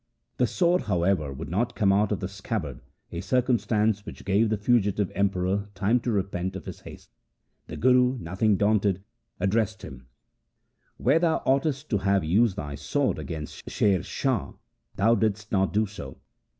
The 0.37 0.47
sword, 0.47 0.81
however, 0.89 1.31
would 1.31 1.47
not 1.47 1.75
come 1.75 1.93
out 1.93 2.11
of 2.11 2.21
the 2.21 2.27
scabbard, 2.27 2.81
a 3.11 3.21
circumstance 3.21 4.03
which 4.03 4.25
gave 4.25 4.49
the 4.49 4.57
fugitive 4.57 5.11
Emperor 5.13 5.69
time 5.75 5.99
to 5.99 6.11
repent 6.11 6.55
of 6.55 6.65
his 6.65 6.79
haste. 6.79 7.11
The 7.67 7.77
Guru, 7.77 8.17
nothing 8.17 8.57
daunted, 8.57 9.03
addressed 9.39 9.83
c 9.83 9.89
2 9.89 9.89
20 9.89 9.97
THE 9.97 9.99
SIKH 9.99 10.05
RELIGION 10.07 10.79
him:' 10.87 11.05
When 11.05 11.21
thou 11.21 11.37
oughtest 11.45 11.89
to 11.91 11.97
have 11.99 12.23
used 12.23 12.55
thy 12.55 12.73
sword 12.73 13.19
against 13.19 13.69
Sher 13.69 14.01
Shah, 14.01 14.53
thou 14.95 15.13
didst 15.13 15.51
not 15.51 15.71
do 15.71 15.85
so. 15.85 16.17